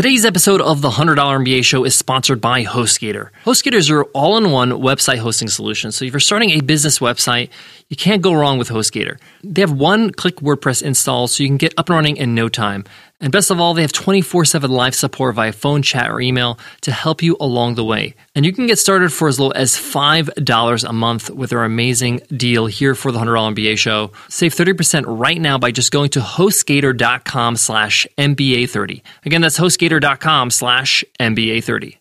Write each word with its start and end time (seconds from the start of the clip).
Today's 0.00 0.24
episode 0.24 0.62
of 0.62 0.80
the 0.80 0.88
$100 0.88 1.14
MBA 1.14 1.62
show 1.62 1.84
is 1.84 1.94
sponsored 1.94 2.40
by 2.40 2.64
HostGator. 2.64 3.28
HostGator 3.44 3.74
is 3.74 3.86
your 3.86 4.04
all 4.14 4.38
in 4.38 4.50
one 4.50 4.70
website 4.70 5.18
hosting 5.18 5.48
solution. 5.48 5.92
So 5.92 6.06
if 6.06 6.14
you're 6.14 6.20
starting 6.20 6.52
a 6.52 6.62
business 6.62 7.00
website, 7.00 7.50
you 7.90 7.98
can't 7.98 8.22
go 8.22 8.32
wrong 8.32 8.56
with 8.56 8.70
HostGator. 8.70 9.18
They 9.44 9.60
have 9.60 9.72
one 9.72 10.10
click 10.10 10.36
WordPress 10.36 10.82
install 10.82 11.28
so 11.28 11.42
you 11.42 11.50
can 11.50 11.58
get 11.58 11.74
up 11.76 11.90
and 11.90 11.96
running 11.96 12.16
in 12.16 12.34
no 12.34 12.48
time. 12.48 12.84
And 13.20 13.32
best 13.32 13.50
of 13.50 13.60
all, 13.60 13.74
they 13.74 13.82
have 13.82 13.92
24 13.92 14.44
7 14.46 14.70
live 14.70 14.94
support 14.94 15.34
via 15.34 15.52
phone, 15.52 15.82
chat, 15.82 16.10
or 16.10 16.20
email 16.20 16.58
to 16.80 16.92
help 16.92 17.22
you 17.22 17.36
along 17.38 17.74
the 17.74 17.84
way. 17.84 18.14
And 18.34 18.46
you 18.46 18.52
can 18.52 18.66
get 18.66 18.78
started 18.78 19.12
for 19.12 19.28
as 19.28 19.38
low 19.38 19.50
as 19.50 19.76
$5 19.76 20.84
a 20.88 20.92
month 20.92 21.30
with 21.30 21.50
their 21.50 21.64
amazing 21.64 22.20
deal 22.34 22.66
here 22.66 22.94
for 22.94 23.12
the 23.12 23.18
$100 23.18 23.54
MBA 23.54 23.76
show. 23.78 24.12
Save 24.28 24.54
30% 24.54 25.04
right 25.06 25.40
now 25.40 25.58
by 25.58 25.70
just 25.70 25.92
going 25.92 26.10
to 26.10 26.20
hostgator.com 26.20 27.56
slash 27.56 28.06
MBA30. 28.16 29.02
Again, 29.24 29.42
that's 29.42 29.58
hostgator.com 29.58 30.50
slash 30.50 31.04
MBA30. 31.18 31.98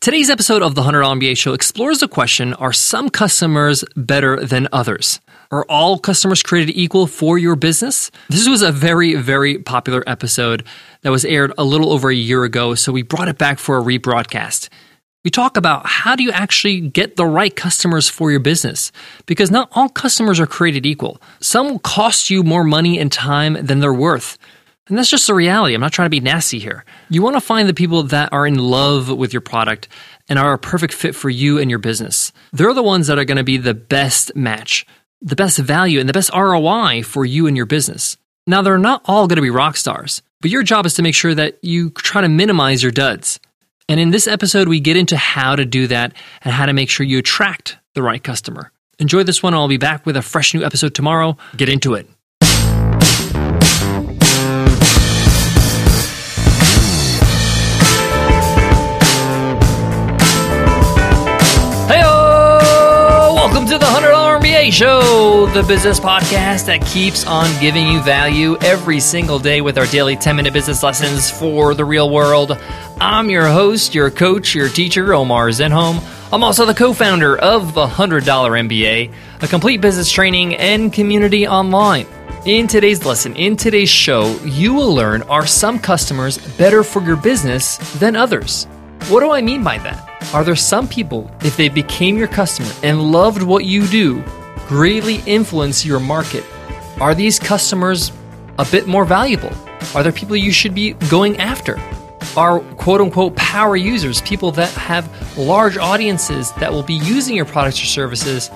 Today's 0.00 0.30
episode 0.30 0.62
of 0.62 0.74
the 0.74 0.82
$100 0.82 1.20
MBA 1.20 1.36
show 1.36 1.52
explores 1.52 1.98
the 1.98 2.08
question 2.08 2.54
Are 2.54 2.72
some 2.72 3.08
customers 3.08 3.84
better 3.96 4.44
than 4.44 4.68
others? 4.72 5.20
Are 5.50 5.64
all 5.68 5.98
customers 5.98 6.42
created 6.42 6.76
equal 6.76 7.06
for 7.06 7.38
your 7.38 7.54
business? 7.54 8.10
This 8.28 8.48
was 8.48 8.62
a 8.62 8.72
very, 8.72 9.14
very 9.14 9.58
popular 9.58 10.02
episode 10.06 10.66
that 11.02 11.10
was 11.10 11.24
aired 11.24 11.52
a 11.56 11.64
little 11.64 11.92
over 11.92 12.10
a 12.10 12.14
year 12.14 12.44
ago, 12.44 12.74
so 12.74 12.90
we 12.90 13.02
brought 13.02 13.28
it 13.28 13.38
back 13.38 13.58
for 13.58 13.78
a 13.78 13.82
rebroadcast. 13.82 14.68
We 15.24 15.30
talk 15.30 15.56
about 15.56 15.86
how 15.86 16.16
do 16.16 16.22
you 16.22 16.30
actually 16.30 16.80
get 16.80 17.16
the 17.16 17.26
right 17.26 17.54
customers 17.54 18.08
for 18.08 18.30
your 18.30 18.40
business? 18.40 18.92
Because 19.26 19.50
not 19.50 19.68
all 19.72 19.88
customers 19.88 20.38
are 20.38 20.46
created 20.46 20.86
equal. 20.86 21.20
Some 21.40 21.68
will 21.68 21.78
cost 21.80 22.30
you 22.30 22.42
more 22.42 22.64
money 22.64 22.98
and 22.98 23.10
time 23.10 23.54
than 23.54 23.80
they're 23.80 23.92
worth. 23.92 24.38
And 24.88 24.96
that's 24.96 25.10
just 25.10 25.26
the 25.26 25.34
reality. 25.34 25.74
I'm 25.74 25.80
not 25.80 25.92
trying 25.92 26.06
to 26.06 26.10
be 26.10 26.20
nasty 26.20 26.60
here. 26.60 26.84
You 27.08 27.22
want 27.22 27.34
to 27.34 27.40
find 27.40 27.68
the 27.68 27.74
people 27.74 28.04
that 28.04 28.32
are 28.32 28.46
in 28.46 28.56
love 28.56 29.10
with 29.10 29.32
your 29.32 29.40
product 29.40 29.88
and 30.28 30.38
are 30.38 30.52
a 30.52 30.58
perfect 30.58 30.92
fit 30.92 31.14
for 31.14 31.28
you 31.28 31.58
and 31.58 31.70
your 31.70 31.80
business. 31.80 32.32
They're 32.52 32.72
the 32.72 32.82
ones 32.84 33.08
that 33.08 33.18
are 33.18 33.24
going 33.24 33.36
to 33.36 33.44
be 33.44 33.56
the 33.56 33.74
best 33.74 34.34
match 34.36 34.86
the 35.20 35.36
best 35.36 35.58
value 35.58 36.00
and 36.00 36.08
the 36.08 36.12
best 36.12 36.30
ROI 36.34 37.02
for 37.02 37.24
you 37.24 37.46
and 37.46 37.56
your 37.56 37.66
business. 37.66 38.16
Now, 38.46 38.62
they're 38.62 38.78
not 38.78 39.02
all 39.06 39.26
going 39.26 39.36
to 39.36 39.42
be 39.42 39.50
rock 39.50 39.76
stars, 39.76 40.22
but 40.40 40.50
your 40.50 40.62
job 40.62 40.86
is 40.86 40.94
to 40.94 41.02
make 41.02 41.14
sure 41.14 41.34
that 41.34 41.58
you 41.62 41.90
try 41.90 42.20
to 42.20 42.28
minimize 42.28 42.82
your 42.82 42.92
duds. 42.92 43.40
And 43.88 43.98
in 43.98 44.10
this 44.10 44.26
episode, 44.26 44.68
we 44.68 44.80
get 44.80 44.96
into 44.96 45.16
how 45.16 45.56
to 45.56 45.64
do 45.64 45.86
that 45.88 46.12
and 46.42 46.52
how 46.52 46.66
to 46.66 46.72
make 46.72 46.90
sure 46.90 47.06
you 47.06 47.18
attract 47.18 47.78
the 47.94 48.02
right 48.02 48.22
customer. 48.22 48.72
Enjoy 48.98 49.22
this 49.22 49.42
one, 49.42 49.54
I'll 49.54 49.68
be 49.68 49.76
back 49.76 50.06
with 50.06 50.16
a 50.16 50.22
fresh 50.22 50.54
new 50.54 50.64
episode 50.64 50.94
tomorrow. 50.94 51.36
Get 51.56 51.68
into 51.68 51.94
it. 51.94 52.08
$100 64.70 64.72
Show, 64.72 65.46
the 65.54 65.62
business 65.62 66.00
podcast 66.00 66.66
that 66.66 66.84
keeps 66.86 67.24
on 67.26 67.48
giving 67.60 67.86
you 67.86 68.02
value 68.02 68.56
every 68.58 69.00
single 69.00 69.38
day 69.38 69.60
with 69.60 69.78
our 69.78 69.86
daily 69.86 70.16
10 70.16 70.34
minute 70.34 70.52
business 70.52 70.82
lessons 70.82 71.30
for 71.30 71.74
the 71.74 71.84
real 71.84 72.10
world. 72.10 72.58
I'm 73.00 73.30
your 73.30 73.46
host, 73.46 73.94
your 73.94 74.10
coach, 74.10 74.54
your 74.54 74.68
teacher, 74.68 75.14
Omar 75.14 75.48
Zenhom. 75.50 76.02
I'm 76.32 76.42
also 76.42 76.64
the 76.66 76.74
co 76.74 76.92
founder 76.92 77.36
of 77.36 77.74
the 77.74 77.86
$100 77.86 78.22
MBA, 78.22 79.12
a 79.42 79.46
complete 79.46 79.80
business 79.80 80.10
training 80.10 80.56
and 80.56 80.92
community 80.92 81.46
online. 81.46 82.06
In 82.44 82.66
today's 82.66 83.04
lesson, 83.04 83.36
in 83.36 83.56
today's 83.56 83.90
show, 83.90 84.36
you 84.44 84.74
will 84.74 84.94
learn 84.94 85.22
are 85.22 85.46
some 85.46 85.78
customers 85.78 86.38
better 86.56 86.82
for 86.82 87.02
your 87.02 87.16
business 87.16 87.76
than 87.98 88.16
others? 88.16 88.64
What 89.08 89.20
do 89.20 89.30
I 89.30 89.40
mean 89.42 89.62
by 89.62 89.78
that? 89.78 90.34
Are 90.34 90.42
there 90.42 90.56
some 90.56 90.88
people, 90.88 91.30
if 91.42 91.56
they 91.56 91.68
became 91.68 92.16
your 92.18 92.28
customer 92.28 92.70
and 92.82 93.12
loved 93.12 93.42
what 93.42 93.64
you 93.64 93.86
do, 93.86 94.24
greatly 94.66 95.16
influence 95.26 95.84
your 95.84 96.00
market? 96.00 96.44
Are 97.00 97.14
these 97.14 97.38
customers 97.38 98.12
a 98.58 98.66
bit 98.70 98.86
more 98.86 99.04
valuable? 99.04 99.52
Are 99.94 100.02
there 100.02 100.12
people 100.12 100.36
you 100.36 100.52
should 100.52 100.74
be 100.74 100.94
going 101.10 101.36
after? 101.38 101.78
Are 102.36 102.60
quote 102.76 103.00
unquote 103.00 103.36
power 103.36 103.76
users, 103.76 104.20
people 104.22 104.50
that 104.52 104.70
have 104.72 105.08
large 105.38 105.76
audiences 105.78 106.52
that 106.54 106.72
will 106.72 106.82
be 106.82 106.94
using 106.94 107.36
your 107.36 107.44
products 107.44 107.82
or 107.82 107.86
services, 107.86 108.50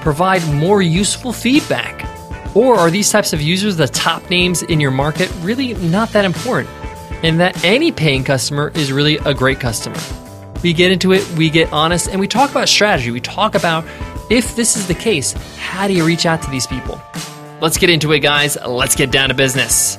provide 0.00 0.42
more 0.54 0.82
useful 0.82 1.32
feedback? 1.32 2.06
Or 2.56 2.76
are 2.76 2.90
these 2.90 3.10
types 3.10 3.32
of 3.32 3.40
users 3.40 3.76
the 3.76 3.86
top 3.86 4.28
names 4.30 4.62
in 4.62 4.80
your 4.80 4.90
market 4.90 5.30
really 5.42 5.74
not 5.74 6.10
that 6.10 6.24
important? 6.24 6.70
And 7.22 7.38
that 7.38 7.64
any 7.64 7.92
paying 7.92 8.24
customer 8.24 8.72
is 8.74 8.90
really 8.90 9.18
a 9.18 9.34
great 9.34 9.60
customer. 9.60 9.98
We 10.62 10.72
get 10.72 10.90
into 10.90 11.12
it, 11.12 11.28
we 11.32 11.50
get 11.50 11.72
honest, 11.72 12.08
and 12.08 12.18
we 12.18 12.28
talk 12.28 12.50
about 12.50 12.68
strategy. 12.68 13.10
We 13.10 13.20
talk 13.20 13.54
about 13.54 13.84
if 14.30 14.54
this 14.54 14.76
is 14.76 14.86
the 14.86 14.94
case, 14.94 15.32
how 15.58 15.88
do 15.88 15.92
you 15.92 16.04
reach 16.04 16.24
out 16.24 16.40
to 16.42 16.50
these 16.50 16.66
people? 16.66 17.00
Let's 17.60 17.76
get 17.76 17.90
into 17.90 18.12
it, 18.12 18.20
guys. 18.20 18.56
Let's 18.64 18.94
get 18.94 19.10
down 19.10 19.28
to 19.28 19.34
business. 19.34 19.96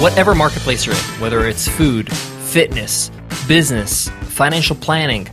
Whatever 0.00 0.34
marketplace 0.34 0.86
you're 0.86 0.94
in, 0.94 1.00
whether 1.20 1.46
it's 1.48 1.66
food, 1.68 2.10
fitness, 2.12 3.10
business, 3.48 4.08
financial 4.22 4.76
planning, 4.76 5.28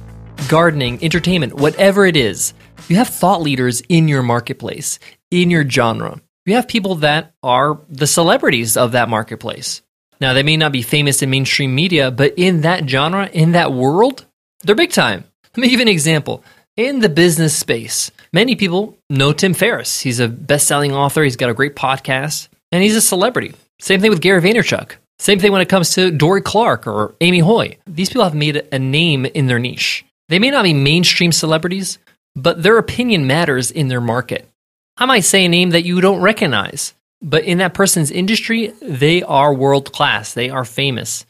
gardening, 0.47 1.01
entertainment, 1.03 1.53
whatever 1.53 2.05
it 2.05 2.17
is, 2.17 2.53
you 2.88 2.95
have 2.95 3.07
thought 3.07 3.41
leaders 3.41 3.81
in 3.88 4.07
your 4.07 4.23
marketplace, 4.23 4.97
in 5.29 5.51
your 5.51 5.69
genre. 5.69 6.19
You 6.45 6.55
have 6.55 6.67
people 6.67 6.95
that 6.95 7.33
are 7.43 7.79
the 7.88 8.07
celebrities 8.07 8.75
of 8.77 8.93
that 8.93 9.09
marketplace. 9.09 9.81
Now, 10.19 10.34
they 10.34 10.44
may 10.44 10.57
not 10.57 10.72
be 10.72 10.81
famous 10.81 11.22
in 11.22 11.29
mainstream 11.29 11.75
media, 11.75 12.12
but 12.12 12.34
in 12.38 12.62
that 12.62 12.90
genre, 12.90 13.28
in 13.28 13.53
that 13.53 13.74
world, 13.74 14.25
they're 14.63 14.75
big 14.75 14.91
time. 14.91 15.24
Let 15.56 15.62
me 15.62 15.69
give 15.69 15.79
you 15.79 15.85
an 15.85 15.88
example. 15.90 16.44
In 16.75 17.00
the 17.00 17.09
business 17.09 17.56
space, 17.56 18.09
many 18.31 18.56
people 18.56 18.97
know 19.09 19.34
Tim 19.34 19.53
Ferriss. 19.53 20.00
He's 20.00 20.19
a 20.19 20.28
best 20.28 20.68
selling 20.68 20.94
author, 20.94 21.23
he's 21.23 21.35
got 21.35 21.50
a 21.50 21.53
great 21.53 21.75
podcast, 21.75 22.47
and 22.72 22.81
he's 22.81 22.96
a 22.96 23.02
celebrity. 23.02 23.53
Same 23.79 24.02
thing 24.02 24.09
with 24.09 24.22
Gary 24.22 24.41
Vaynerchuk. 24.41 24.94
Same 25.19 25.40
thing 25.40 25.52
when 25.52 25.62
it 25.62 25.69
comes 25.69 25.91
to 25.91 26.09
Dorie 26.09 26.41
Clark 26.41 26.88
or 26.88 27.16
Amy 27.22 27.40
Hoy. 27.40 27.78
These 27.85 28.09
people 28.09 28.23
have 28.23 28.34
made 28.34 28.68
a 28.72 28.79
name 28.79 29.25
in 29.25 29.47
their 29.47 29.59
niche. 29.59 30.03
They 30.29 30.40
may 30.40 30.50
not 30.50 30.63
be 30.63 30.73
mainstream 30.73 31.31
celebrities, 31.31 32.00
but 32.35 32.63
their 32.63 32.78
opinion 32.78 33.28
matters 33.28 33.69
in 33.69 33.88
their 33.88 34.02
market. 34.02 34.50
I 34.97 35.06
might 35.06 35.23
say 35.23 35.46
a 35.46 35.50
name 35.50 35.72
that 35.72 35.85
you 35.85 36.02
don't 36.02 36.22
recognize, 36.22 36.94
but 37.23 37.45
in 37.45 37.57
that 37.59 37.73
person's 37.73 38.11
industry, 38.11 38.73
they 38.81 39.23
are 39.23 39.53
world 39.53 39.94
class. 39.94 40.34
They 40.34 40.50
are 40.50 40.66
famous. 40.66 41.25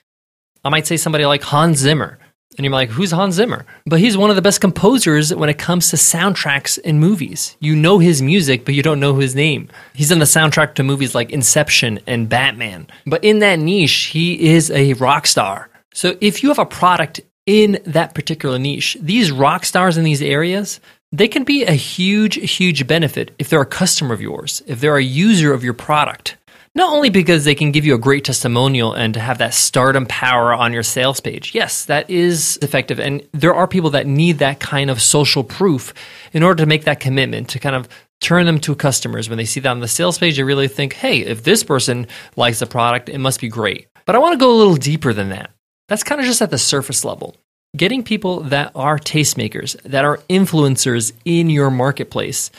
I 0.66 0.70
might 0.70 0.88
say 0.88 0.98
somebody 0.98 1.26
like 1.26 1.44
Hans 1.44 1.78
Zimmer. 1.78 2.20
And 2.58 2.66
you're 2.66 2.74
like, 2.74 2.90
who's 2.90 3.12
Hans 3.12 3.36
Zimmer? 3.36 3.66
But 3.86 4.00
he's 4.00 4.16
one 4.16 4.30
of 4.30 4.36
the 4.36 4.42
best 4.42 4.62
composers 4.62 5.34
when 5.34 5.50
it 5.50 5.58
comes 5.58 5.90
to 5.90 5.96
soundtracks 5.96 6.78
in 6.78 7.00
movies. 7.00 7.58
You 7.60 7.76
know 7.76 8.00
his 8.00 8.22
music, 8.22 8.64
but 8.64 8.76
you 8.76 8.84
don't 8.84 9.00
know 9.00 9.16
his 9.16 9.34
name. 9.34 9.70
He's 9.94 10.12
in 10.12 10.20
the 10.20 10.26
soundtrack 10.26 10.76
to 10.76 10.84
movies 10.84 11.16
like 11.16 11.32
Inception 11.32 12.00
and 12.06 12.30
Batman. 12.30 12.88
But 13.08 13.24
in 13.24 13.40
that 13.40 13.58
niche, 13.58 14.06
he 14.06 14.54
is 14.54 14.70
a 14.70 14.94
rock 14.94 15.26
star. 15.26 15.70
So 15.94 16.16
if 16.22 16.44
you 16.44 16.50
have 16.50 16.60
a 16.60 16.66
product 16.66 17.22
in 17.46 17.80
that 17.86 18.14
particular 18.14 18.60
niche, 18.60 18.98
these 19.02 19.32
rock 19.32 19.66
stars 19.66 19.98
in 19.98 20.04
these 20.04 20.22
areas, 20.22 20.80
they 21.14 21.28
can 21.28 21.44
be 21.44 21.64
a 21.64 21.74
huge, 21.74 22.58
huge 22.58 22.88
benefit 22.88 23.36
if 23.38 23.48
they're 23.48 23.62
a 23.62 23.68
customer 23.68 24.16
of 24.16 24.22
yours, 24.22 24.64
if 24.66 24.82
they're 24.82 24.98
a 24.98 25.04
user 25.04 25.54
of 25.54 25.64
your 25.64 25.76
product. 25.76 26.38
Not 26.74 26.92
only 26.92 27.12
because 27.12 27.46
they 27.46 27.54
can 27.54 27.72
give 27.72 27.86
you 27.86 27.94
a 27.94 28.00
great 28.00 28.26
testimonial 28.26 28.94
and 28.94 29.14
to 29.14 29.20
have 29.20 29.38
that 29.38 29.54
stardom 29.54 30.08
power 30.08 30.56
on 30.56 30.74
your 30.74 30.82
sales 30.82 31.20
page. 31.20 31.54
Yes, 31.54 31.86
that 31.86 32.10
is 32.10 32.58
effective. 32.64 33.00
And 33.00 33.22
there 33.32 33.54
are 33.54 33.68
people 33.68 33.92
that 33.92 34.08
need 34.08 34.40
that 34.40 34.60
kind 34.60 34.90
of 34.90 35.00
social 35.00 35.44
proof 35.44 35.94
in 36.34 36.42
order 36.42 36.64
to 36.64 36.68
make 36.68 36.86
that 36.86 37.00
commitment 37.00 37.48
to 37.50 37.60
kind 37.60 37.76
of 37.76 37.88
turn 38.20 38.48
them 38.48 38.60
to 38.62 38.74
customers. 38.74 39.30
When 39.30 39.38
they 39.38 39.46
see 39.46 39.60
that 39.60 39.70
on 39.70 39.82
the 39.82 39.88
sales 39.88 40.18
page, 40.18 40.38
they 40.38 40.44
really 40.44 40.68
think, 40.68 40.94
hey, 40.94 41.20
if 41.20 41.44
this 41.44 41.64
person 41.64 42.08
likes 42.36 42.58
the 42.58 42.66
product, 42.66 43.08
it 43.08 43.20
must 43.20 43.40
be 43.40 43.50
great. 43.50 43.88
But 44.08 44.16
I 44.16 44.20
want 44.20 44.34
to 44.34 44.44
go 44.44 44.52
a 44.52 44.58
little 44.58 44.78
deeper 44.78 45.14
than 45.14 45.30
that. 45.30 45.52
That's 45.90 46.04
kind 46.04 46.20
of 46.20 46.26
just 46.26 46.42
at 46.42 46.50
the 46.50 46.58
surface 46.58 47.06
level 47.06 47.36
getting 47.76 48.04
people 48.04 48.42
that 48.42 48.72
are 48.76 49.00
tastemakers, 49.00 49.82
that 49.84 50.06
are 50.06 50.18
influencers 50.30 51.14
in 51.26 51.50
your 51.50 51.72
marketplace, 51.72 52.52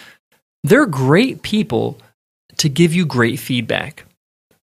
they're 0.63 0.87
great 0.87 1.43
people 1.43 1.99
to 2.57 2.69
give 2.69 2.95
you 2.95 3.07
great 3.07 3.39
feedback. 3.39 4.05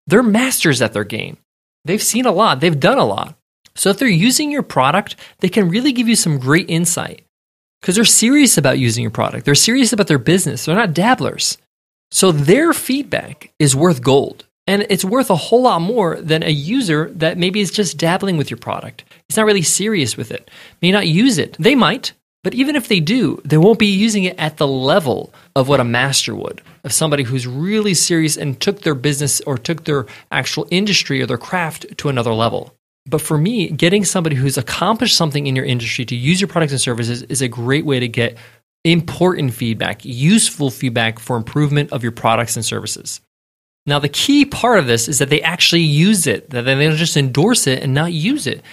They're 0.08 0.24
masters 0.24 0.82
at 0.82 0.94
their 0.94 1.04
game. 1.04 1.38
They've 1.86 2.02
seen 2.02 2.26
a 2.26 2.32
lot, 2.32 2.60
they've 2.60 2.80
done 2.80 2.98
a 2.98 3.06
lot. 3.06 3.36
So 3.76 3.90
if 3.90 3.98
they're 3.98 4.08
using 4.08 4.52
your 4.52 4.64
product, 4.64 5.16
they 5.40 5.50
can 5.50 5.70
really 5.70 5.92
give 5.92 6.08
you 6.08 6.16
some 6.16 6.40
great 6.40 6.70
insight 6.70 7.24
because 7.82 7.96
they're 7.96 8.06
serious 8.06 8.58
about 8.58 8.80
using 8.80 9.04
your 9.04 9.12
product. 9.12 9.46
They're 9.46 9.56
serious 9.56 9.94
about 9.94 10.08
their 10.08 10.18
business. 10.18 10.66
They're 10.66 10.76
not 10.76 10.94
dabblers. 10.94 11.58
So 12.12 12.32
their 12.32 12.74
feedback 12.74 13.54
is 13.60 13.76
worth 13.76 14.02
gold. 14.02 14.46
And 14.70 14.86
it's 14.92 15.04
worth 15.04 15.32
a 15.32 15.36
whole 15.36 15.64
lot 15.64 15.82
more 15.82 16.22
than 16.22 16.44
a 16.44 16.50
user 16.52 17.10
that 17.16 17.40
maybe 17.40 17.60
is 17.60 17.72
just 17.72 17.98
dabbling 17.98 18.38
with 18.38 18.52
your 18.52 18.60
product. 18.60 19.04
It's 19.28 19.36
not 19.36 19.48
really 19.48 19.64
serious 19.64 20.16
with 20.16 20.30
it, 20.32 20.52
may 20.80 20.92
not 20.92 21.08
use 21.08 21.40
it. 21.40 21.58
They 21.60 21.74
might, 21.74 22.14
But 22.44 22.54
even 22.54 22.76
if 22.76 22.88
they 22.88 23.02
do, 23.02 23.42
they 23.44 23.58
won't 23.58 23.80
be 23.80 23.88
using 23.88 24.24
it 24.24 24.40
at 24.40 24.58
the 24.58 24.68
level 24.68 25.34
of 25.56 25.68
what 25.68 25.82
a 25.82 25.84
master 25.84 26.34
would, 26.34 26.62
of 26.86 26.94
somebody 26.94 27.24
who's 27.24 27.46
really 27.46 27.94
serious 27.94 28.38
and 28.38 28.60
took 28.60 28.82
their 28.82 28.96
business 28.96 29.42
or 29.42 29.58
took 29.58 29.84
their 29.84 30.06
actual 30.32 30.66
industry 30.72 31.22
or 31.22 31.26
their 31.26 31.38
craft 31.38 31.98
to 31.98 32.08
another 32.08 32.34
level. 32.34 32.74
But 33.06 33.22
for 33.22 33.38
me, 33.38 33.70
getting 33.70 34.06
somebody 34.06 34.38
who's 34.38 34.58
accomplished 34.58 35.18
something 35.18 35.48
in 35.48 35.56
your 35.56 35.66
industry 35.66 36.06
to 36.06 36.16
use 36.16 36.40
your 36.40 36.48
products 36.48 36.72
and 36.72 36.80
services 36.80 37.24
is 37.24 37.42
a 37.42 37.48
great 37.50 37.86
way 37.86 38.00
to 38.00 38.08
get 38.08 38.38
important 38.86 39.54
feedback, 39.54 40.06
useful 40.06 40.72
feedback 40.72 41.20
for 41.20 41.36
improvement 41.36 41.92
of 41.92 42.04
your 42.04 42.14
products 42.14 42.56
and 42.56 42.64
services. 42.64 43.20
Now, 43.86 44.00
the 44.00 44.10
key 44.10 44.46
part 44.46 44.80
of 44.80 44.88
this 44.88 45.08
is 45.08 45.20
that 45.20 45.30
they 45.30 45.42
actually 45.42 45.82
use 45.82 46.28
it, 46.28 46.50
that 46.52 46.64
they 46.64 46.76
don't 46.76 46.96
just 46.96 47.18
endorse 47.18 47.66
it 47.68 47.82
and 47.82 47.94
not 47.94 48.14
use 48.14 48.46
it. 48.46 48.64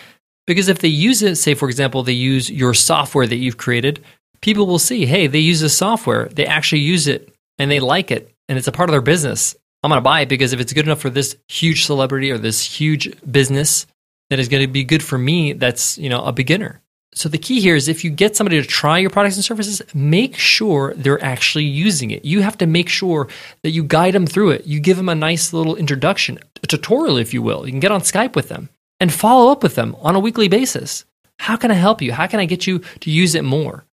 Because 0.47 0.69
if 0.69 0.79
they 0.79 0.88
use 0.88 1.23
it, 1.23 1.37
say, 1.37 1.55
for 1.55 1.69
example, 1.69 2.03
they 2.03 2.12
use 2.12 2.50
your 2.50 2.75
software 2.75 3.26
that 3.26 3.37
you've 3.37 3.56
created, 3.56 4.05
people 4.41 4.67
will 4.67 4.79
see, 4.79 5.06
hey, 5.06 5.26
they 5.26 5.38
use 5.38 5.61
this 5.61 5.76
software, 5.76 6.29
they 6.29 6.47
actually 6.47 6.82
use 6.82 7.08
it 7.08 7.32
and 7.58 7.70
they 7.70 7.81
like 7.81 8.11
it, 8.11 8.31
and 8.49 8.58
it's 8.58 8.69
a 8.69 8.73
part 8.73 8.88
of 8.88 8.93
their 8.93 9.00
business. 9.00 9.56
I'm 9.82 9.91
going 9.91 9.99
to 9.99 10.03
buy 10.03 10.20
it 10.20 10.29
because 10.29 10.53
if 10.53 10.61
it's 10.61 10.73
good 10.73 10.87
enough 10.87 11.00
for 11.00 11.11
this 11.11 11.37
huge 11.49 11.85
celebrity 11.85 12.31
or 12.31 12.38
this 12.38 12.62
huge 12.62 13.11
business, 13.31 13.87
then 14.31 14.38
it's 14.38 14.49
going 14.49 14.62
to 14.62 14.73
be 14.73 14.85
good 14.85 15.03
for 15.03 15.17
me 15.17 15.53
that's, 15.53 15.99
you 15.99 16.08
know, 16.08 16.23
a 16.23 16.32
beginner. 16.32 16.81
So 17.16 17.30
the 17.30 17.38
key 17.38 17.62
here 17.62 17.74
is 17.74 17.88
if 17.88 18.04
you 18.04 18.10
get 18.10 18.36
somebody 18.36 18.60
to 18.60 18.68
try 18.68 18.98
your 18.98 19.08
products 19.08 19.36
and 19.36 19.44
services, 19.44 19.80
make 19.94 20.36
sure 20.36 20.92
they're 20.94 21.22
actually 21.24 21.64
using 21.64 22.10
it. 22.10 22.26
You 22.26 22.42
have 22.42 22.58
to 22.58 22.66
make 22.66 22.90
sure 22.90 23.28
that 23.62 23.70
you 23.70 23.84
guide 23.84 24.12
them 24.12 24.26
through 24.26 24.50
it. 24.50 24.66
You 24.66 24.80
give 24.80 24.98
them 24.98 25.08
a 25.08 25.14
nice 25.14 25.54
little 25.54 25.76
introduction, 25.76 26.38
a 26.62 26.66
tutorial, 26.66 27.16
if 27.16 27.32
you 27.32 27.40
will. 27.40 27.64
You 27.64 27.72
can 27.72 27.80
get 27.80 27.90
on 27.90 28.02
Skype 28.02 28.36
with 28.36 28.50
them 28.50 28.68
and 29.00 29.10
follow 29.10 29.50
up 29.50 29.62
with 29.62 29.76
them 29.76 29.96
on 30.00 30.14
a 30.14 30.20
weekly 30.20 30.48
basis. 30.48 31.06
How 31.38 31.56
can 31.56 31.70
I 31.70 31.74
help 31.74 32.02
you? 32.02 32.12
How 32.12 32.26
can 32.26 32.38
I 32.38 32.44
get 32.44 32.66
you 32.66 32.80
to 33.00 33.10
use 33.10 33.34
it 33.34 33.44
more? 33.44 33.86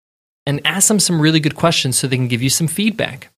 And 0.45 0.61
ask 0.67 0.89
them 0.89 0.99
some 0.99 1.21
really 1.21 1.39
good 1.39 1.55
questions 1.55 1.97
so 1.97 2.09
they 2.09 2.17
can 2.17 2.27
give 2.27 2.43
you 2.43 2.51
some 2.51 2.67
feedback. 2.67 3.31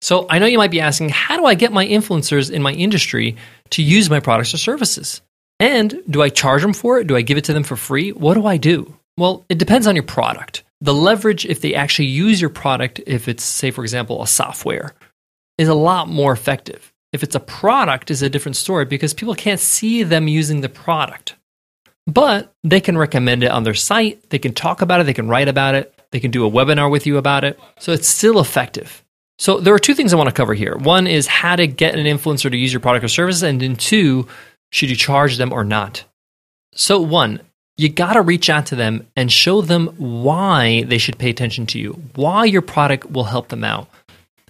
So 0.00 0.28
I 0.30 0.38
know 0.38 0.46
you 0.46 0.58
might 0.58 0.70
be 0.70 0.80
asking, 0.80 1.08
how 1.08 1.36
do 1.36 1.44
I 1.44 1.54
get 1.54 1.72
my 1.72 1.84
influencers 1.84 2.52
in 2.52 2.62
my 2.62 2.72
industry 2.72 3.36
to 3.70 3.82
use 3.82 4.08
my 4.08 4.20
products 4.20 4.54
or 4.54 4.58
services? 4.58 5.22
And 5.58 6.02
do 6.08 6.22
I 6.22 6.28
charge 6.28 6.62
them 6.62 6.72
for 6.72 7.00
it? 7.00 7.08
Do 7.08 7.16
I 7.16 7.22
give 7.22 7.36
it 7.36 7.44
to 7.44 7.52
them 7.52 7.64
for 7.64 7.74
free? 7.74 8.12
What 8.12 8.34
do 8.34 8.46
I 8.46 8.58
do? 8.58 8.94
Well, 9.16 9.44
it 9.48 9.58
depends 9.58 9.86
on 9.86 9.94
your 9.94 10.04
product. 10.04 10.64
The 10.80 10.94
leverage, 10.94 11.46
if 11.46 11.60
they 11.60 11.74
actually 11.74 12.08
use 12.08 12.40
your 12.40 12.50
product, 12.50 13.00
if 13.06 13.28
it's, 13.28 13.44
say, 13.44 13.70
for 13.70 13.82
example, 13.82 14.22
a 14.22 14.26
software, 14.26 14.94
is 15.56 15.68
a 15.68 15.74
lot 15.74 16.08
more 16.08 16.32
effective. 16.32 16.92
If 17.12 17.22
it's 17.22 17.36
a 17.36 17.40
product, 17.40 18.10
is 18.10 18.22
a 18.22 18.28
different 18.28 18.56
story 18.56 18.84
because 18.84 19.14
people 19.14 19.34
can't 19.34 19.60
see 19.60 20.02
them 20.02 20.26
using 20.26 20.60
the 20.60 20.68
product. 20.68 21.36
But 22.06 22.52
they 22.64 22.80
can 22.80 22.98
recommend 22.98 23.44
it 23.44 23.50
on 23.50 23.62
their 23.62 23.74
site, 23.74 24.28
they 24.30 24.38
can 24.38 24.52
talk 24.52 24.82
about 24.82 25.00
it, 25.00 25.04
they 25.04 25.14
can 25.14 25.28
write 25.28 25.48
about 25.48 25.74
it, 25.74 25.98
they 26.10 26.20
can 26.20 26.30
do 26.30 26.46
a 26.46 26.50
webinar 26.50 26.90
with 26.90 27.06
you 27.06 27.16
about 27.16 27.44
it. 27.44 27.58
So 27.78 27.92
it's 27.92 28.08
still 28.08 28.40
effective. 28.40 29.02
So 29.38 29.58
there 29.58 29.74
are 29.74 29.78
two 29.78 29.94
things 29.94 30.12
I 30.12 30.16
want 30.16 30.28
to 30.28 30.34
cover 30.34 30.54
here. 30.54 30.76
One 30.76 31.06
is 31.06 31.26
how 31.26 31.56
to 31.56 31.66
get 31.66 31.94
an 31.94 32.06
influencer 32.06 32.50
to 32.50 32.56
use 32.56 32.72
your 32.72 32.80
product 32.80 33.04
or 33.04 33.08
service, 33.08 33.42
and 33.42 33.60
then 33.60 33.76
two, 33.76 34.28
should 34.70 34.90
you 34.90 34.96
charge 34.96 35.38
them 35.38 35.52
or 35.52 35.64
not? 35.64 36.04
So, 36.74 37.00
one, 37.00 37.40
you 37.76 37.88
got 37.88 38.12
to 38.12 38.22
reach 38.22 38.48
out 38.48 38.66
to 38.66 38.76
them 38.76 39.06
and 39.16 39.30
show 39.30 39.60
them 39.60 39.88
why 39.96 40.84
they 40.84 40.98
should 40.98 41.18
pay 41.18 41.30
attention 41.30 41.66
to 41.66 41.78
you, 41.78 41.92
why 42.14 42.44
your 42.44 42.62
product 42.62 43.10
will 43.10 43.24
help 43.24 43.48
them 43.48 43.64
out. 43.64 43.88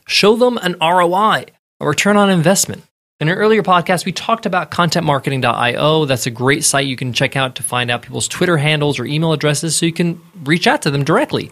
Show 0.07 0.37
them 0.37 0.59
an 0.59 0.77
ROI, 0.81 1.47
a 1.81 1.87
return 1.87 2.17
on 2.17 2.31
investment. 2.31 2.83
In 3.21 3.29
an 3.29 3.39
earlier 3.39 3.63
podcast, 3.63 4.05
we 4.05 4.13
talked 4.13 4.45
about 4.45 4.71
contentmarketing.io. 4.71 6.05
That's 6.05 6.27
a 6.27 6.31
great 6.31 6.65
site 6.65 6.87
you 6.87 6.97
can 6.97 7.13
check 7.13 7.37
out 7.37 7.55
to 7.55 7.63
find 7.63 7.91
out 7.91 8.03
people's 8.03 8.29
Twitter 8.29 8.59
handles 8.59 8.99
or 8.99 9.07
email 9.07 9.33
addresses 9.33 9.77
so 9.77 9.87
you 9.87 9.93
can 9.93 10.21
reach 10.43 10.67
out 10.67 10.83
to 10.83 10.91
them 10.91 11.05
directly. 11.05 11.51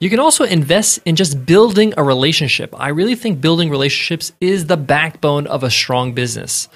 You 0.00 0.08
can 0.08 0.20
also 0.20 0.44
invest 0.44 1.00
in 1.04 1.16
just 1.16 1.44
building 1.44 1.92
a 1.96 2.02
relationship. 2.02 2.74
I 2.78 2.88
really 2.88 3.14
think 3.14 3.40
building 3.40 3.68
relationships 3.68 4.32
is 4.40 4.66
the 4.66 4.76
backbone 4.76 5.46
of 5.46 5.62
a 5.62 5.70
strong 5.70 6.12
business. 6.14 6.68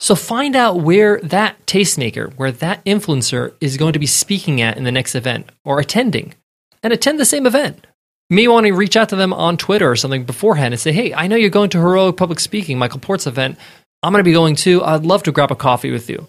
So 0.00 0.14
find 0.14 0.56
out 0.56 0.80
where 0.80 1.20
that 1.20 1.64
tastemaker, 1.66 2.34
where 2.34 2.52
that 2.52 2.84
influencer 2.84 3.54
is 3.60 3.76
going 3.76 3.92
to 3.94 3.98
be 3.98 4.06
speaking 4.06 4.60
at 4.60 4.76
in 4.76 4.84
the 4.84 4.92
next 4.92 5.14
event 5.14 5.50
or 5.64 5.78
attending, 5.78 6.34
and 6.82 6.92
attend 6.92 7.18
the 7.18 7.24
same 7.24 7.46
event. 7.46 7.86
You 8.30 8.36
may 8.36 8.48
want 8.48 8.66
to 8.66 8.72
reach 8.72 8.96
out 8.96 9.10
to 9.10 9.16
them 9.16 9.32
on 9.32 9.56
Twitter 9.56 9.90
or 9.90 9.96
something 9.96 10.24
beforehand 10.24 10.74
and 10.74 10.80
say, 10.80 10.92
hey, 10.92 11.14
I 11.14 11.26
know 11.26 11.36
you're 11.36 11.50
going 11.50 11.70
to 11.70 11.78
Heroic 11.78 12.16
Public 12.16 12.40
Speaking, 12.40 12.78
Michael 12.78 13.00
Port's 13.00 13.26
event. 13.26 13.58
I'm 14.02 14.12
going 14.12 14.24
to 14.24 14.28
be 14.28 14.32
going 14.32 14.56
too. 14.56 14.82
I'd 14.82 15.04
love 15.04 15.22
to 15.24 15.32
grab 15.32 15.50
a 15.50 15.56
coffee 15.56 15.90
with 15.90 16.10
you. 16.10 16.26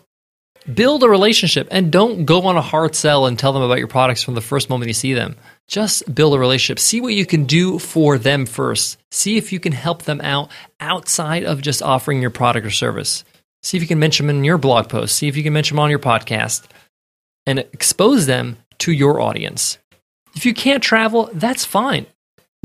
Build 0.73 1.03
a 1.03 1.09
relationship 1.09 1.67
and 1.71 1.91
don't 1.91 2.25
go 2.25 2.41
on 2.43 2.57
a 2.57 2.61
hard 2.61 2.95
sell 2.95 3.27
and 3.27 3.37
tell 3.37 3.53
them 3.53 3.61
about 3.61 3.77
your 3.77 3.87
products 3.87 4.23
from 4.23 4.33
the 4.33 4.41
first 4.41 4.69
moment 4.69 4.87
you 4.87 4.93
see 4.93 5.13
them. 5.13 5.35
Just 5.67 6.13
build 6.13 6.33
a 6.33 6.39
relationship. 6.39 6.79
See 6.79 7.01
what 7.01 7.13
you 7.13 7.25
can 7.25 7.45
do 7.45 7.79
for 7.79 8.17
them 8.17 8.45
first. 8.45 8.97
See 9.11 9.37
if 9.37 9.53
you 9.53 9.59
can 9.59 9.73
help 9.73 10.03
them 10.03 10.21
out 10.21 10.49
outside 10.79 11.43
of 11.43 11.61
just 11.61 11.81
offering 11.81 12.21
your 12.21 12.31
product 12.31 12.65
or 12.65 12.71
service. 12.71 13.23
See 13.65 13.77
if 13.77 13.81
you 13.81 13.87
can 13.87 13.97
mention 13.97 14.27
them 14.27 14.35
in 14.35 14.43
your 14.43 14.59
blog 14.59 14.89
post. 14.89 15.15
See 15.15 15.27
if 15.27 15.35
you 15.35 15.41
can 15.41 15.53
mention 15.53 15.75
them 15.75 15.83
on 15.83 15.89
your 15.89 15.97
podcast 15.97 16.65
and 17.47 17.57
expose 17.57 18.27
them 18.27 18.57
to 18.77 18.91
your 18.91 19.19
audience. 19.19 19.79
If 20.35 20.45
you 20.45 20.53
can't 20.53 20.83
travel, 20.83 21.31
that's 21.33 21.65
fine. 21.65 22.05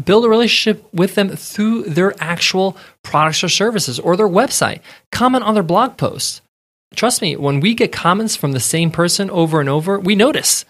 Build 0.05 0.27
a 0.27 0.29
relationship 0.29 0.87
with 0.93 1.15
them 1.15 1.31
through 1.31 1.85
their 1.85 2.13
actual 2.23 2.77
products 3.03 3.43
or 3.43 3.49
services 3.49 3.99
or 3.99 4.15
their 4.15 4.29
website. 4.29 4.81
Comment 5.11 5.43
on 5.43 5.55
their 5.55 5.63
blog 5.63 5.97
posts. 5.97 6.43
Trust 6.95 7.23
me, 7.23 7.35
when 7.35 7.61
we 7.61 7.73
get 7.73 7.93
comments 7.93 8.37
from 8.37 8.53
the 8.53 8.61
same 8.61 8.91
person 8.91 9.31
over 9.31 9.59
and 9.59 9.71
over, 9.71 9.99
we 9.99 10.15
notice 10.15 10.67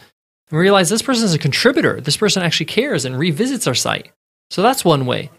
and 0.49 0.61
realize 0.61 0.89
this 0.89 1.03
person 1.03 1.25
is 1.25 1.35
a 1.35 1.41
contributor. 1.41 2.01
This 2.01 2.17
person 2.17 2.45
actually 2.45 2.67
cares 2.67 3.05
and 3.05 3.19
revisits 3.19 3.67
our 3.67 3.75
site. 3.75 4.13
So 4.51 4.63
that's 4.63 4.85
one 4.85 5.07
way 5.07 5.31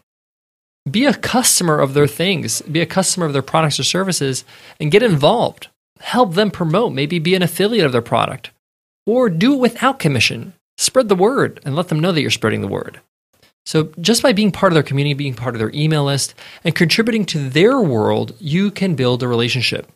be 0.90 1.06
a 1.06 1.14
customer 1.14 1.80
of 1.80 1.94
their 1.94 2.08
things, 2.08 2.62
be 2.64 2.82
a 2.82 2.86
customer 2.86 3.26
of 3.26 3.34
their 3.34 3.42
products 3.42 3.80
or 3.80 3.84
services, 3.84 4.44
and 4.80 4.92
get 4.92 5.04
involved. 5.04 5.68
Help 6.00 6.34
them 6.34 6.50
promote, 6.50 6.94
maybe 6.94 7.20
be 7.20 7.36
an 7.36 7.44
affiliate 7.44 7.86
of 7.86 7.92
their 7.92 8.02
product, 8.02 8.52
or 9.06 9.30
do 9.30 9.54
it 9.54 9.60
without 9.60 10.00
commission. 10.00 10.54
Spread 10.78 11.10
the 11.10 11.16
word 11.16 11.60
and 11.64 11.76
let 11.76 11.90
them 11.90 12.00
know 12.00 12.12
that 12.12 12.22
you're 12.22 12.32
spreading 12.32 12.62
the 12.62 12.68
word. 12.68 13.02
So, 13.66 13.94
just 14.02 14.24
by 14.24 14.34
being 14.34 14.52
part 14.52 14.72
of 14.72 14.74
their 14.74 14.82
community, 14.82 15.14
being 15.14 15.36
part 15.36 15.54
of 15.54 15.60
their 15.60 15.72
email 15.76 16.06
list, 16.06 16.34
and 16.64 16.74
contributing 16.74 17.26
to 17.26 17.50
their 17.50 17.80
world, 17.80 18.36
you 18.40 18.72
can 18.72 18.96
build 18.96 19.22
a 19.22 19.28
relationship. 19.28 19.92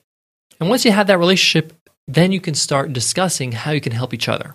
And 0.60 0.70
once 0.70 0.86
you 0.86 0.92
have 0.92 1.08
that 1.08 1.18
relationship, 1.18 1.74
then 2.08 2.32
you 2.32 2.40
can 2.40 2.54
start 2.54 2.94
discussing 2.94 3.52
how 3.52 3.72
you 3.72 3.82
can 3.82 3.92
help 3.92 4.14
each 4.14 4.30
other. 4.30 4.54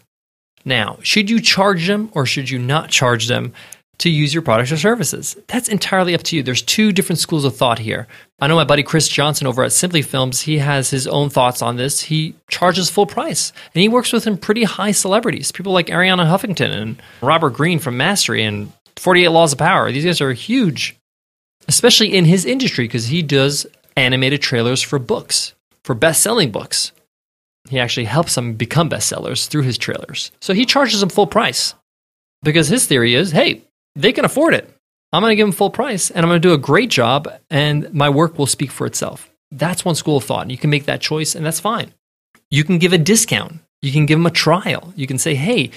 Now, 0.65 0.99
should 1.03 1.29
you 1.29 1.41
charge 1.41 1.87
them 1.87 2.11
or 2.15 2.27
should 2.27 2.51
you 2.51 2.59
not 2.59 2.91
charge 2.91 3.27
them? 3.27 3.53
To 4.01 4.11
use 4.11 4.33
your 4.33 4.43
products 4.43 4.73
or 4.73 4.79
services. 4.79 5.37
That's 5.47 5.69
entirely 5.69 6.15
up 6.15 6.23
to 6.25 6.37
you. 6.37 6.43
There's 6.43 6.63
two 6.63 6.91
different 6.91 7.19
schools 7.19 7.45
of 7.45 7.55
thought 7.55 7.79
here. 7.79 8.07
I 8.41 8.47
know 8.47 8.57
my 8.57 8.65
buddy 8.65 8.83
Chris 8.83 9.09
Johnson 9.09 9.47
over 9.47 9.63
at 9.63 9.73
Simply 9.73 10.01
Films, 10.01 10.41
he 10.41 10.57
has 10.57 10.89
his 10.89 11.07
own 11.07 11.29
thoughts 11.29 11.61
on 11.61 11.77
this. 11.77 12.01
He 12.01 12.35
charges 12.49 12.89
full 12.89 13.05
price 13.05 13.53
and 13.75 13.83
he 13.83 13.91
works 13.91 14.11
with 14.11 14.23
some 14.23 14.39
pretty 14.39 14.65
high 14.65 14.93
celebrities, 14.93 15.53
people 15.53 15.75
like 15.75 15.89
Arianna 15.89 16.25
Huffington 16.25 16.73
and 16.73 17.03
Robert 17.21 17.51
Greene 17.51 17.79
from 17.79 17.99
Mastery 17.99 18.43
and 18.43 18.73
48 18.97 19.29
Laws 19.29 19.53
of 19.53 19.59
Power. 19.59 19.93
These 19.93 20.07
guys 20.07 20.21
are 20.23 20.33
huge, 20.33 20.97
especially 21.69 22.17
in 22.17 22.25
his 22.25 22.47
industry 22.47 22.85
because 22.85 23.07
he 23.07 23.21
does 23.21 23.67
animated 23.97 24.41
trailers 24.41 24.81
for 24.81 24.99
books, 24.99 25.55
for 25.85 25.95
best 25.95 26.23
selling 26.23 26.51
books. 26.51 26.93
He 27.69 27.79
actually 27.79 28.07
helps 28.07 28.35
them 28.35 28.55
become 28.55 28.89
bestsellers 28.89 29.47
through 29.47 29.63
his 29.63 29.77
trailers. 29.77 30.33
So 30.41 30.55
he 30.55 30.65
charges 30.65 31.01
them 31.01 31.11
full 31.11 31.27
price 31.27 31.75
because 32.43 32.69
his 32.69 32.87
theory 32.87 33.15
is 33.15 33.31
hey, 33.33 33.63
they 33.95 34.13
can 34.13 34.25
afford 34.25 34.55
it. 34.55 34.69
I'm 35.13 35.23
going 35.23 35.33
to 35.33 35.37
give 35.37 35.47
them 35.47 35.53
full 35.53 35.71
price 35.71 36.11
and 36.11 36.25
I'm 36.25 36.31
going 36.31 36.41
to 36.41 36.49
do 36.49 36.55
a 36.55 36.59
great 36.59 36.91
job 36.91 37.29
and 37.51 37.93
my 37.93 38.09
work 38.09 38.39
will 38.39 38.47
speak 38.47 38.71
for 38.71 38.87
itself. 38.87 39.29
That's 39.51 39.85
one 39.85 39.97
school 39.97 40.19
of 40.19 40.25
thought. 40.25 40.43
And 40.43 40.53
you 40.53 40.59
can 40.59 40.71
make 40.71 40.87
that 40.87 41.01
choice 41.01 41.35
and 41.35 41.45
that's 41.45 41.61
fine. 41.61 41.93
You 42.51 42.65
can 42.65 42.79
give 42.79 42.93
a 42.93 42.99
discount. 42.99 43.61
You 43.83 43.93
can 43.93 44.07
give 44.07 44.19
them 44.19 44.27
a 44.27 44.31
trial. 44.31 44.93
You 44.97 45.07
can 45.07 45.19
say, 45.19 45.35
hey, 45.35 45.71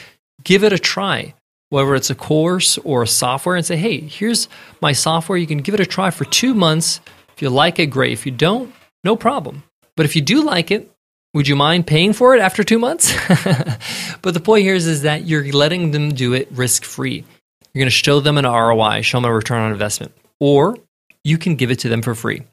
give 0.44 0.64
it 0.64 0.74
a 0.74 0.80
try, 0.80 1.34
whether 1.70 1.96
it's 1.96 2.10
a 2.10 2.16
course 2.16 2.78
or 2.80 3.04
a 3.04 3.08
software, 3.08 3.56
and 3.56 3.66
say, 3.66 3.78
hey, 3.78 4.00
here's 4.00 4.50
my 4.82 4.92
software. 4.92 5.38
You 5.38 5.48
can 5.48 5.60
give 5.60 5.74
it 5.74 5.80
a 5.80 5.86
try 5.86 6.10
for 6.10 6.26
two 6.26 6.54
months. 6.54 7.00
If 7.36 7.42
you 7.42 7.50
like 7.50 7.80
it, 7.80 7.88
great. 7.88 8.12
If 8.12 8.26
you 8.26 8.32
don't, 8.32 8.74
no 9.04 9.16
problem. 9.16 9.64
But 9.96 10.06
if 10.06 10.16
you 10.16 10.22
do 10.22 10.44
like 10.44 10.70
it, 10.72 10.92
would 11.34 11.48
you 11.48 11.56
mind 11.56 11.88
paying 11.88 12.14
for 12.14 12.36
it 12.36 12.42
after 12.42 12.64
two 12.64 12.78
months? 12.78 13.14
but 14.22 14.34
the 14.34 14.40
point 14.40 14.64
here 14.64 14.76
is, 14.76 14.86
is 14.86 15.02
that 15.04 15.26
you're 15.26 15.52
letting 15.52 15.92
them 15.92 16.14
do 16.14 16.34
it 16.34 16.48
risk 16.52 16.84
free. 16.84 17.26
You're 17.74 17.82
going 17.82 17.88
to 17.88 17.92
show 17.92 18.20
them 18.20 18.38
an 18.38 18.46
ROI, 18.46 19.02
show 19.02 19.18
them 19.18 19.26
a 19.26 19.34
return 19.34 19.62
on 19.62 19.72
investment, 19.72 20.14
or 20.40 20.78
you 21.24 21.40
can 21.40 21.56
give 21.56 21.72
it 21.72 21.80
to 21.80 21.90
them 21.90 22.04
for 22.04 22.14
free. 22.14 22.44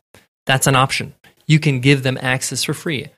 That's 0.47 0.67
an 0.67 0.77
option. 0.77 1.15
You 1.47 1.61
can 1.61 1.81
give 1.81 2.03
them 2.03 2.19
access 2.21 2.65
for 2.65 2.73
free. 2.73 3.09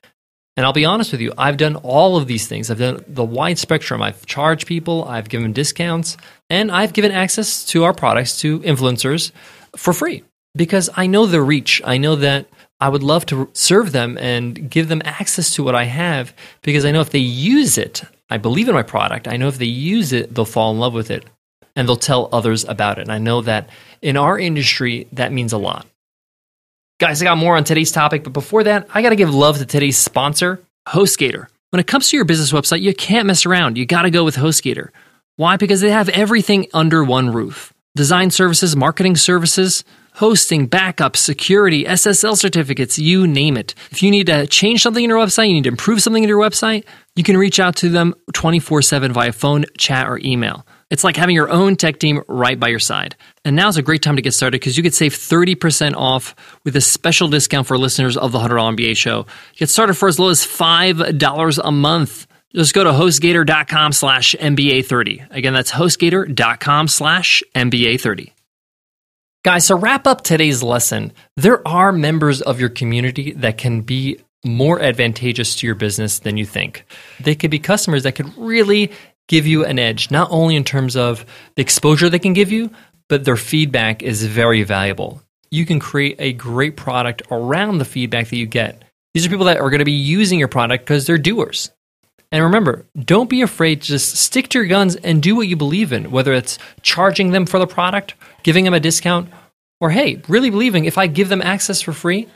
And 0.57 0.65
I'll 0.65 0.73
be 0.73 0.85
honest 0.85 1.11
with 1.13 1.21
you, 1.21 1.33
I've 1.37 1.57
done 1.57 1.77
all 1.77 2.17
of 2.17 2.27
these 2.27 2.45
things. 2.45 2.69
I've 2.69 2.77
done 2.77 3.03
the 3.07 3.23
wide 3.23 3.57
spectrum. 3.57 4.01
I've 4.01 4.25
charged 4.25 4.67
people, 4.67 5.05
I've 5.05 5.29
given 5.29 5.53
discounts, 5.53 6.17
and 6.49 6.71
I've 6.71 6.93
given 6.93 7.11
access 7.11 7.65
to 7.67 7.85
our 7.85 7.93
products 7.93 8.37
to 8.39 8.59
influencers 8.59 9.31
for 9.75 9.93
free 9.93 10.23
because 10.55 10.89
I 10.95 11.07
know 11.07 11.25
the 11.25 11.41
reach. 11.41 11.81
I 11.85 11.97
know 11.97 12.17
that 12.17 12.47
I 12.81 12.89
would 12.89 13.01
love 13.01 13.25
to 13.27 13.49
serve 13.53 13.93
them 13.93 14.17
and 14.17 14.69
give 14.69 14.89
them 14.89 15.01
access 15.05 15.55
to 15.55 15.63
what 15.63 15.73
I 15.73 15.85
have 15.85 16.33
because 16.61 16.85
I 16.85 16.91
know 16.91 17.01
if 17.01 17.11
they 17.11 17.19
use 17.19 17.77
it, 17.77 18.03
I 18.29 18.37
believe 18.37 18.67
in 18.67 18.75
my 18.75 18.83
product. 18.83 19.27
I 19.27 19.37
know 19.37 19.47
if 19.47 19.57
they 19.57 19.65
use 19.65 20.11
it, 20.11 20.35
they'll 20.35 20.45
fall 20.45 20.71
in 20.71 20.79
love 20.79 20.93
with 20.93 21.09
it 21.09 21.25
and 21.75 21.87
they'll 21.87 21.95
tell 21.95 22.29
others 22.31 22.63
about 22.65 22.97
it. 22.99 23.03
And 23.03 23.11
I 23.11 23.17
know 23.17 23.41
that 23.41 23.69
in 24.01 24.17
our 24.17 24.37
industry, 24.37 25.07
that 25.13 25.31
means 25.31 25.53
a 25.53 25.57
lot. 25.57 25.87
Guys, 26.99 27.21
I 27.21 27.25
got 27.25 27.37
more 27.37 27.57
on 27.57 27.63
today's 27.63 27.91
topic, 27.91 28.23
but 28.23 28.33
before 28.33 28.63
that, 28.63 28.87
I 28.93 29.01
got 29.01 29.09
to 29.09 29.15
give 29.15 29.33
love 29.33 29.57
to 29.57 29.65
today's 29.65 29.97
sponsor, 29.97 30.63
HostGator. 30.87 31.47
When 31.71 31.79
it 31.79 31.87
comes 31.87 32.09
to 32.09 32.17
your 32.17 32.25
business 32.25 32.51
website, 32.51 32.81
you 32.81 32.93
can't 32.93 33.25
mess 33.25 33.45
around. 33.45 33.77
You 33.77 33.85
got 33.85 34.03
to 34.03 34.11
go 34.11 34.23
with 34.23 34.35
HostGator. 34.35 34.89
Why? 35.35 35.57
Because 35.57 35.81
they 35.81 35.89
have 35.89 36.09
everything 36.09 36.67
under 36.73 37.03
one 37.03 37.31
roof 37.31 37.73
design 37.95 38.31
services, 38.31 38.75
marketing 38.75 39.15
services, 39.15 39.83
hosting, 40.15 40.65
backup, 40.67 41.15
security, 41.15 41.83
SSL 41.83 42.37
certificates, 42.37 42.97
you 42.97 43.27
name 43.27 43.57
it. 43.57 43.75
If 43.91 44.01
you 44.01 44.11
need 44.11 44.27
to 44.27 44.47
change 44.47 44.81
something 44.81 45.03
in 45.03 45.09
your 45.09 45.19
website, 45.19 45.47
you 45.47 45.53
need 45.53 45.63
to 45.63 45.69
improve 45.69 46.01
something 46.01 46.23
in 46.23 46.29
your 46.29 46.39
website, 46.39 46.85
you 47.15 47.23
can 47.23 47.37
reach 47.37 47.59
out 47.59 47.75
to 47.77 47.89
them 47.89 48.13
24 48.33 48.81
7 48.81 49.11
via 49.11 49.31
phone, 49.31 49.65
chat, 49.77 50.07
or 50.07 50.19
email. 50.23 50.65
It's 50.93 51.03
like 51.03 51.17
having 51.17 51.35
your 51.35 51.49
own 51.49 51.75
tech 51.75 51.97
team 51.97 52.21
right 52.27 52.59
by 52.59 52.67
your 52.67 52.77
side. 52.77 53.15
And 53.43 53.55
now's 53.55 53.77
a 53.77 53.81
great 53.81 54.03
time 54.03 54.15
to 54.15 54.21
get 54.21 54.35
started 54.35 54.59
because 54.59 54.77
you 54.77 54.83
could 54.83 54.93
save 54.93 55.15
30% 55.15 55.95
off 55.95 56.35
with 56.63 56.75
a 56.75 56.81
special 56.81 57.27
discount 57.29 57.65
for 57.65 57.79
listeners 57.79 58.15
of 58.15 58.31
the 58.31 58.37
$100 58.37 58.77
MBA 58.77 58.95
show. 58.95 59.25
Get 59.55 59.71
started 59.71 59.95
for 59.95 60.07
as 60.07 60.19
low 60.19 60.29
as 60.29 60.45
$5 60.45 61.59
a 61.63 61.71
month. 61.71 62.27
Just 62.53 62.75
go 62.75 62.83
to 62.83 62.91
hostgator.com 62.91 63.91
slash 63.91 64.35
MBA30. 64.39 65.31
Again, 65.31 65.53
that's 65.53 65.71
hostgator.com 65.71 66.87
slash 66.87 67.41
MBA30. 67.55 68.31
Guys, 69.43 69.65
to 69.65 69.75
wrap 69.75 70.05
up 70.05 70.21
today's 70.21 70.61
lesson, 70.61 71.11
there 71.37 71.67
are 71.67 71.91
members 71.91 72.43
of 72.43 72.59
your 72.59 72.69
community 72.69 73.31
that 73.31 73.57
can 73.57 73.81
be 73.81 74.19
more 74.45 74.79
advantageous 74.79 75.55
to 75.55 75.65
your 75.65 75.75
business 75.75 76.19
than 76.19 76.37
you 76.37 76.45
think. 76.45 76.85
They 77.19 77.33
could 77.33 77.49
be 77.49 77.59
customers 77.59 78.03
that 78.03 78.13
could 78.13 78.31
really 78.37 78.91
give 79.27 79.47
you 79.47 79.65
an 79.65 79.79
edge, 79.79 80.11
not 80.11 80.29
only 80.31 80.55
in 80.55 80.63
terms 80.63 80.95
of 80.95 81.25
the 81.55 81.61
exposure 81.61 82.09
they 82.09 82.19
can 82.19 82.33
give 82.33 82.51
you, 82.51 82.69
but 83.09 83.25
their 83.25 83.37
feedback 83.37 84.03
is 84.03 84.25
very 84.25 84.63
valuable. 84.63 85.21
You 85.51 85.65
can 85.65 85.79
create 85.79 86.15
a 86.19 86.33
great 86.33 86.75
product 86.75 87.21
around 87.29 87.77
the 87.77 87.85
feedback 87.85 88.29
that 88.29 88.37
you 88.37 88.45
get. 88.45 88.83
These 89.13 89.25
are 89.25 89.29
people 89.29 89.45
that 89.45 89.57
are 89.57 89.69
going 89.69 89.79
to 89.79 89.85
be 89.85 89.91
using 89.91 90.39
your 90.39 90.47
product 90.47 90.85
because 90.85 91.05
they're 91.05 91.17
doers. 91.17 91.69
And 92.31 92.43
remember, 92.43 92.87
don't 92.99 93.29
be 93.29 93.43
afraid 93.43 93.81
just 93.81 94.15
stick 94.15 94.49
to 94.49 94.57
your 94.57 94.67
guns 94.67 94.95
and 94.95 95.21
do 95.21 95.35
what 95.35 95.47
you 95.47 95.55
believe 95.55 95.93
in, 95.93 96.09
whether 96.09 96.33
it's 96.33 96.57
charging 96.81 97.29
them 97.29 97.45
for 97.45 97.59
the 97.59 97.67
product, 97.67 98.15
giving 98.41 98.65
them 98.65 98.73
a 98.73 98.79
discount, 98.79 99.29
or 99.79 99.91
hey, 99.91 100.19
really 100.27 100.49
believing 100.49 100.85
if 100.85 100.97
I 100.97 101.05
give 101.05 101.29
them 101.29 101.43
access 101.43 101.81
for 101.81 101.93
free, 101.93 102.27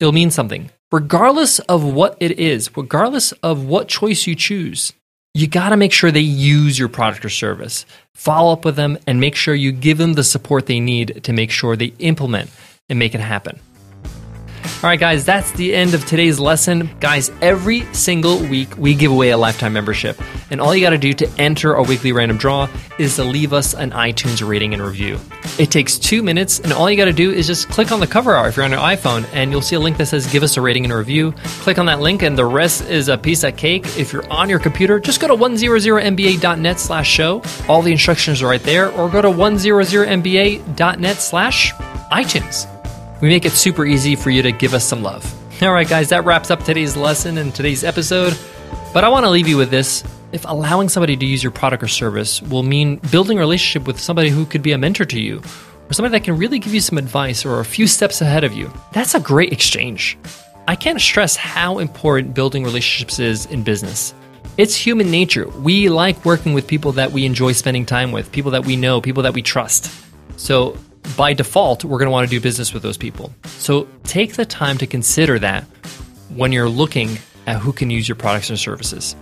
it'll 0.00 0.12
mean 0.12 0.30
something. 0.30 0.70
Regardless 0.92 1.60
of 1.60 1.82
what 1.82 2.18
it 2.20 2.38
is, 2.38 2.76
regardless 2.76 3.32
of 3.32 3.64
what 3.64 3.88
choice 3.88 4.26
you 4.26 4.34
choose, 4.34 4.92
you 5.34 5.46
got 5.46 5.70
to 5.70 5.76
make 5.76 5.92
sure 5.92 6.10
they 6.10 6.20
use 6.20 6.78
your 6.78 6.88
product 6.88 7.24
or 7.24 7.28
service. 7.28 7.86
Follow 8.14 8.52
up 8.52 8.64
with 8.64 8.76
them 8.76 8.98
and 9.06 9.20
make 9.20 9.34
sure 9.34 9.54
you 9.54 9.72
give 9.72 9.98
them 9.98 10.14
the 10.14 10.24
support 10.24 10.66
they 10.66 10.80
need 10.80 11.22
to 11.24 11.32
make 11.32 11.50
sure 11.50 11.76
they 11.76 11.92
implement 11.98 12.50
and 12.88 12.98
make 12.98 13.14
it 13.14 13.20
happen. 13.20 13.60
All 14.80 14.88
right, 14.88 15.00
guys, 15.00 15.24
that's 15.24 15.50
the 15.52 15.74
end 15.74 15.94
of 15.94 16.06
today's 16.06 16.38
lesson. 16.38 16.88
Guys, 17.00 17.32
every 17.42 17.82
single 17.92 18.38
week 18.38 18.78
we 18.78 18.94
give 18.94 19.10
away 19.10 19.30
a 19.30 19.36
lifetime 19.36 19.72
membership. 19.72 20.16
And 20.52 20.60
all 20.60 20.72
you 20.72 20.82
got 20.82 20.90
to 20.90 20.98
do 20.98 21.12
to 21.14 21.28
enter 21.36 21.74
our 21.76 21.82
weekly 21.82 22.12
random 22.12 22.36
draw 22.36 22.68
is 22.96 23.16
to 23.16 23.24
leave 23.24 23.52
us 23.52 23.74
an 23.74 23.90
iTunes 23.90 24.46
rating 24.46 24.74
and 24.74 24.82
review. 24.82 25.18
It 25.58 25.72
takes 25.72 25.98
two 25.98 26.22
minutes, 26.22 26.60
and 26.60 26.72
all 26.72 26.88
you 26.88 26.96
got 26.96 27.06
to 27.06 27.12
do 27.12 27.32
is 27.32 27.48
just 27.48 27.68
click 27.68 27.90
on 27.90 27.98
the 27.98 28.06
cover 28.06 28.36
art 28.36 28.50
if 28.50 28.56
you're 28.56 28.64
on 28.64 28.70
your 28.70 28.78
iPhone, 28.78 29.28
and 29.32 29.50
you'll 29.50 29.62
see 29.62 29.74
a 29.74 29.80
link 29.80 29.96
that 29.96 30.06
says 30.06 30.30
give 30.30 30.44
us 30.44 30.56
a 30.56 30.60
rating 30.60 30.84
and 30.84 30.94
review. 30.94 31.32
Click 31.62 31.80
on 31.80 31.86
that 31.86 31.98
link, 31.98 32.22
and 32.22 32.38
the 32.38 32.44
rest 32.46 32.84
is 32.88 33.08
a 33.08 33.18
piece 33.18 33.42
of 33.42 33.56
cake. 33.56 33.84
If 33.98 34.12
you're 34.12 34.30
on 34.32 34.48
your 34.48 34.60
computer, 34.60 35.00
just 35.00 35.20
go 35.20 35.26
to 35.26 35.34
100mba.net 35.34 36.78
slash 36.78 37.10
show. 37.10 37.42
All 37.68 37.82
the 37.82 37.90
instructions 37.90 38.42
are 38.42 38.46
right 38.46 38.62
there, 38.62 38.92
or 38.92 39.08
go 39.08 39.22
to 39.22 39.28
100mba.net 39.28 41.16
slash 41.16 41.72
iTunes. 42.12 42.77
We 43.20 43.28
make 43.28 43.44
it 43.44 43.52
super 43.52 43.84
easy 43.84 44.14
for 44.14 44.30
you 44.30 44.42
to 44.42 44.52
give 44.52 44.74
us 44.74 44.84
some 44.84 45.02
love. 45.02 45.24
All 45.60 45.72
right, 45.72 45.88
guys, 45.88 46.10
that 46.10 46.24
wraps 46.24 46.52
up 46.52 46.62
today's 46.62 46.96
lesson 46.96 47.38
and 47.38 47.52
today's 47.52 47.82
episode. 47.82 48.38
But 48.94 49.02
I 49.02 49.08
want 49.08 49.24
to 49.24 49.30
leave 49.30 49.48
you 49.48 49.56
with 49.56 49.70
this. 49.70 50.04
If 50.30 50.44
allowing 50.44 50.88
somebody 50.88 51.16
to 51.16 51.26
use 51.26 51.42
your 51.42 51.50
product 51.50 51.82
or 51.82 51.88
service 51.88 52.40
will 52.40 52.62
mean 52.62 52.96
building 53.10 53.38
a 53.38 53.40
relationship 53.40 53.88
with 53.88 53.98
somebody 53.98 54.28
who 54.28 54.46
could 54.46 54.62
be 54.62 54.70
a 54.70 54.78
mentor 54.78 55.04
to 55.06 55.20
you, 55.20 55.38
or 55.90 55.92
somebody 55.94 56.12
that 56.12 56.24
can 56.24 56.36
really 56.36 56.60
give 56.60 56.72
you 56.72 56.80
some 56.80 56.96
advice 56.96 57.44
or 57.44 57.58
a 57.58 57.64
few 57.64 57.88
steps 57.88 58.20
ahead 58.20 58.44
of 58.44 58.52
you, 58.52 58.72
that's 58.92 59.16
a 59.16 59.20
great 59.20 59.52
exchange. 59.52 60.16
I 60.68 60.76
can't 60.76 61.00
stress 61.00 61.34
how 61.34 61.78
important 61.78 62.34
building 62.34 62.62
relationships 62.62 63.18
is 63.18 63.46
in 63.46 63.64
business. 63.64 64.14
It's 64.58 64.76
human 64.76 65.10
nature. 65.10 65.48
We 65.48 65.88
like 65.88 66.24
working 66.24 66.52
with 66.52 66.68
people 66.68 66.92
that 66.92 67.10
we 67.10 67.24
enjoy 67.24 67.52
spending 67.52 67.84
time 67.84 68.12
with, 68.12 68.30
people 68.30 68.52
that 68.52 68.64
we 68.64 68.76
know, 68.76 69.00
people 69.00 69.24
that 69.24 69.34
we 69.34 69.42
trust. 69.42 69.90
So 70.36 70.76
by 71.16 71.32
default, 71.32 71.84
we're 71.84 71.98
going 71.98 72.06
to 72.06 72.12
want 72.12 72.28
to 72.28 72.30
do 72.30 72.40
business 72.40 72.72
with 72.72 72.82
those 72.82 72.96
people. 72.96 73.32
So 73.44 73.88
take 74.04 74.34
the 74.34 74.46
time 74.46 74.78
to 74.78 74.86
consider 74.86 75.38
that 75.38 75.64
when 76.34 76.52
you're 76.52 76.68
looking 76.68 77.18
at 77.46 77.58
who 77.58 77.72
can 77.72 77.90
use 77.90 78.08
your 78.08 78.16
products 78.16 78.50
and 78.50 78.58
services. 78.58 79.16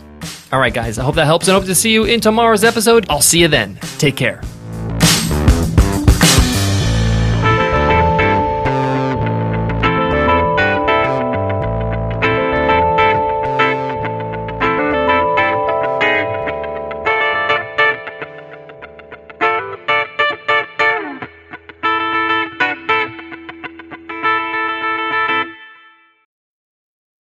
All 0.53 0.61
right, 0.61 0.75
guys, 0.75 0.99
I 0.99 1.05
hope 1.05 1.15
that 1.17 1.27
helps 1.27 1.49
and 1.49 1.55
hope 1.55 1.67
to 1.67 1.75
see 1.75 1.93
you 1.93 2.05
in 2.05 2.21
tomorrow's 2.21 2.65
episode. 2.65 3.07
I'll 3.09 3.21
see 3.21 3.41
you 3.41 3.49
then. 3.49 3.79
Take 3.99 4.17
care. 4.17 4.43